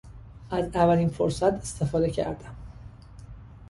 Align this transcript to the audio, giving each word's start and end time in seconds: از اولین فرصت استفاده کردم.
از 0.51 0.65
اولین 0.75 1.09
فرصت 1.09 1.53
استفاده 1.53 2.09
کردم. 2.09 2.55